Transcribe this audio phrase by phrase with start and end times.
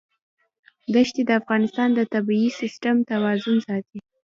[0.95, 3.99] دښتې د افغانستان د طبعي سیسټم توازن ساتي.